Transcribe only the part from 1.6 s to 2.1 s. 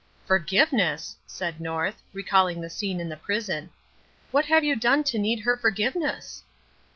North,